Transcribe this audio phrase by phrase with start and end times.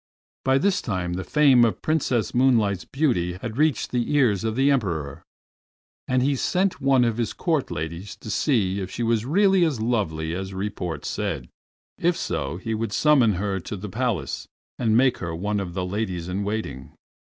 [0.43, 4.71] By this time the fame of Princess Moonlight's beauty had reached the ears of the
[4.71, 5.21] Emperor,
[6.07, 9.79] and he sent one of the Court ladies to see if she were really as
[9.79, 11.49] lovely as report said;
[11.99, 14.47] if so he would summon her to the Palace
[14.79, 16.93] and make her one of the ladies in waiting.